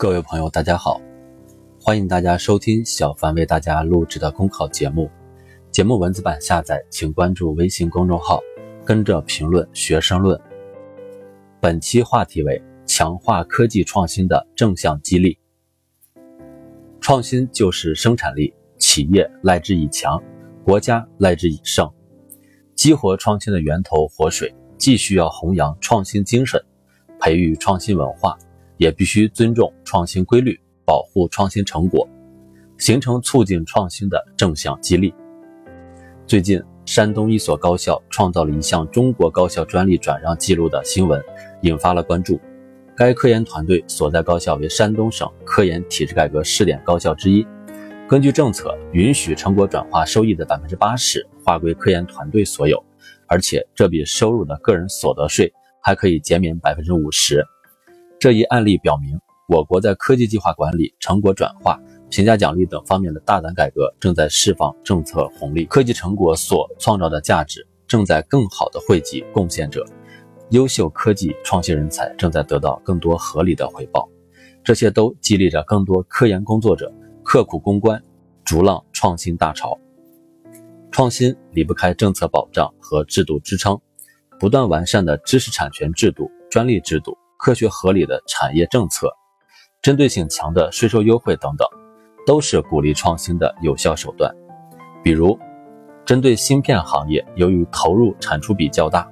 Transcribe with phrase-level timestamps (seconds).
[0.00, 1.00] 各位朋友，大家好，
[1.82, 5.10] 欢迎大家收听小凡为大家录制的公考节目。
[5.72, 8.40] 节目文字版下载，请关注微信公众号，
[8.84, 10.40] 跟着评论学申论。
[11.60, 15.36] 本期话题为强化科技创新的正向激励。
[17.00, 20.22] 创新就是生产力，企业赖之以强，
[20.62, 21.92] 国家赖之以盛。
[22.76, 26.64] 激活创新的源头活水，既需要弘扬创新精神，
[27.18, 28.38] 培育创新文化。
[28.78, 32.08] 也必须尊重创新规律，保护创新成果，
[32.78, 35.12] 形成促进创新的正向激励。
[36.26, 41.22] 最近，山东一所高校创造了一项中国高校专利转让记录的新闻，
[41.62, 42.40] 引发了关注。
[42.96, 47.46] 该科研团队所在高校为山东省科研体制改革试点高校之一。
[48.08, 52.82] 根据政策，允许成果转化收益的百分之八十划归科研团队所有，
[53.26, 57.44] 而且这笔收入的个人所得税还可以减免百分之五十。
[58.20, 61.78] 这一案例表明，我国在科技计划管理、成果转化、
[62.10, 69.86] 评价奖励等方面的大胆改革正在释放政策红利，科技成果所创造的价值正在更好地惠及贡献者，
[70.50, 74.08] 优秀科技创新人才正在得到更多合理的回报，
[74.64, 76.92] 这些都激励着更多科研工作者
[77.22, 78.02] 刻苦攻关，
[78.44, 79.78] 逐浪创新大潮。
[80.90, 83.80] 创新离不开政策保障和制度支撑，
[84.40, 87.16] 不断完善的知识产权制度、专利制度。
[87.38, 89.08] 科学合理的产业政策，
[89.80, 91.66] 针对性强的税收优惠等等，
[92.26, 94.34] 都是鼓励创新的有效手段。
[95.04, 95.38] 比如，
[96.04, 99.08] 针对芯片行业，由于投入产出比较大，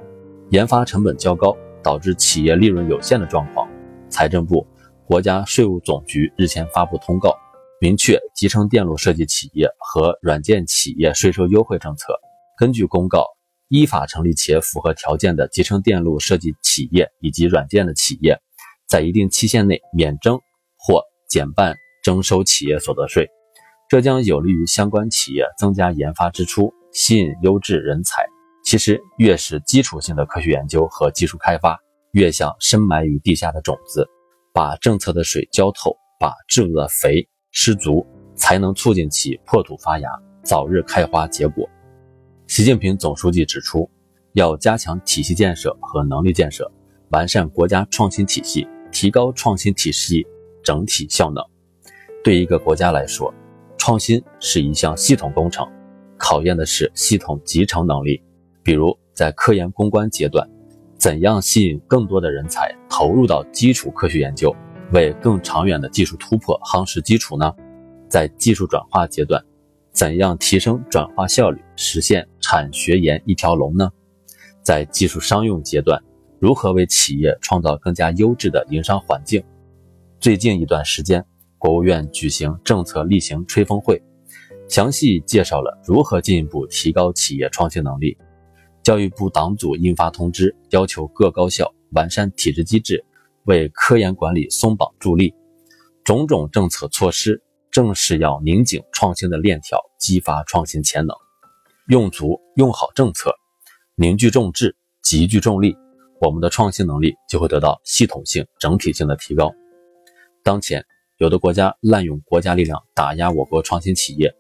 [0.51, 3.69] 研发成本较高，导致企业利润有限的状况，
[4.09, 4.67] 财政部、
[5.07, 7.33] 国家税务总局日前发布通告，
[7.81, 12.13] 明确集成电路设计企业和软件企业税收优惠政策。
[12.59, 13.36] 根据公告。
[13.69, 18.39] 依法成立且符合条件的集成电路设计企业以及软件的企业，
[18.89, 20.39] 在一定期限内免征
[20.79, 23.29] 或减半征收企业所得税，
[23.89, 28.25] 这将有利于相关企业增加研发支出，吸引优质人才。
[28.65, 31.79] 其实，越是基础性的科学研究和技术开发，
[32.13, 34.09] 越像深埋于地下的种子，
[34.53, 40.09] 把政策的水浇透，把制度的肥施足，才能促进其破土发芽，
[40.45, 41.69] 早日开花结果。
[42.57, 43.87] 习近平总书记指出，
[44.33, 46.73] 要加强体系建设和能力建设，
[47.11, 50.27] 完善国家创新体系，提高创新体系
[50.65, 51.45] 整体效能。
[52.25, 53.31] 对一个国家来说，
[53.77, 55.71] 创新是一项系统工程，
[56.17, 58.23] 考验的是系统集成能力。
[58.63, 60.49] 比如，在科研攻关阶段，
[60.97, 64.51] 怎样吸引更多的人才投入到基础科学研究，
[64.95, 67.53] 为更长远的技术突破夯实基础呢？
[68.09, 69.45] 在技术转化阶段。
[69.93, 73.91] 怎样提升转化效率，实现产学研一条龙呢？
[74.63, 76.01] 在技术商用阶段，
[76.39, 79.43] 如何为企业创造更加优质的营商环境？
[80.21, 81.27] 最近一段时间，
[81.59, 84.01] 国务院举行政策例行吹风会，
[84.69, 88.17] 详细介绍了如何进一步提高企业创新能力。
[88.85, 93.05] 教育部党组印发通知，要求各高校完善体制机制，
[93.47, 95.35] 为科研管理松绑助力。
[96.05, 97.43] 种种政策措施。
[97.73, 101.15] 正是要拧紧创新的链条，激发创新潜能，
[101.89, 103.33] 用足用好政策，
[103.95, 105.77] 凝聚众志，集聚众力，
[106.21, 109.53] 我们的创新能力就会得到系统性、整体性的提高。
[110.43, 110.85] 当前，
[111.19, 114.35] 有的国家滥用国家力量打压我国创新企业，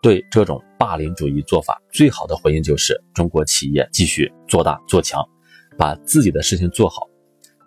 [0.00, 5.20] 对这种霸凌主义做法，最好的回应就是中国企业继续做大做强，
[5.76, 7.08] 把自己的事情做好。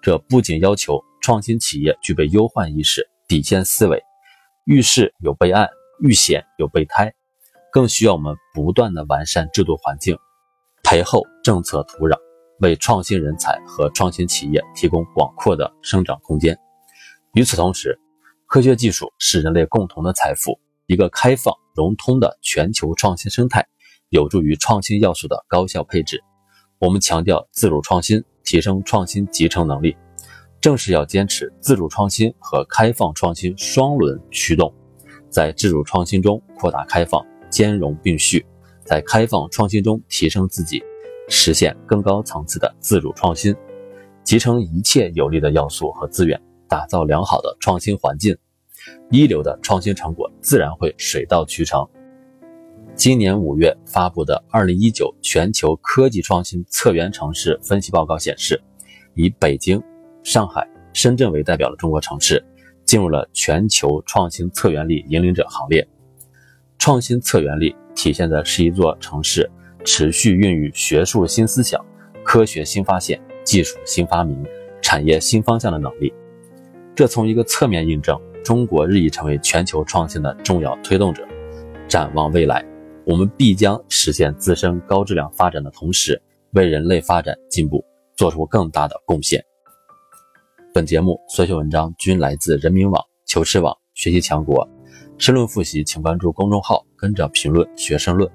[0.02, 4.02] 这不仅要求创新企业具备忧患意识、底线思维。
[4.64, 5.68] 遇事有备案，
[6.00, 7.14] 遇险有备胎，
[7.72, 10.18] 更需要我们不断的完善制度环境，
[10.84, 12.18] 培厚政策土壤，
[12.60, 16.58] 为创新人才和创新企业提供广阔的生长空间。
[17.34, 18.00] 与此同时，
[18.48, 23.68] 科学技术是人类共同的财富，一个开放融通的全球创新生态，
[24.10, 26.24] 有助于创新要素的高效配置。
[26.80, 29.96] 我们强调自主创新，提升创新集成能力。
[30.60, 34.74] 正是要坚持自主创新和开放创新双轮驱动，
[35.30, 38.40] 在自主创新中扩大开放，兼容并蓄；
[38.84, 40.82] 在开放创新中提升自己，
[41.28, 43.56] 实现更高层次的自主创新，
[44.24, 48.36] 集成一切有利的要素和资源，打造良好的创新环境，
[49.10, 51.88] 一流的创新成果自然会水到渠成。
[52.96, 58.62] 今年五月发布的《二零一九全球科技创新策源城市分析报告》显示，
[59.16, 59.82] 以北京。
[60.22, 62.46] 上海、深圳为代表的中国城市，
[62.84, 65.88] 进入了全球创新策源力引领者行列。
[66.80, 69.52] 创新策源力体现的是一座城市
[69.84, 71.86] 持续孕育学术新思想、
[72.24, 74.42] 科学新发现、技术新发明、
[74.82, 76.12] 产业新方向的能力。
[76.96, 81.28] 这从一个侧面印证中国日益成为全球创新的重要推动者。
[81.88, 82.66] 展望未来，
[83.06, 86.22] 我们必将实现自身高质量发展的同时，
[86.52, 87.84] 为人类发展进步
[88.16, 89.44] 做出更大的贡献。
[90.74, 94.66] 本节目所写文章均来自人民网、求是网、学习强国。
[95.20, 98.32] 申论复习，请关注公众号，跟着评论学申论。